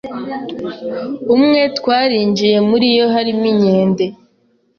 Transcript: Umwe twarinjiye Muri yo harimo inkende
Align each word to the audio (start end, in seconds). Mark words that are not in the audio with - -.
Umwe 1.35 1.61
twarinjiye 1.77 2.57
Muri 2.69 2.87
yo 2.97 3.05
harimo 3.13 3.43
inkende 3.51 4.05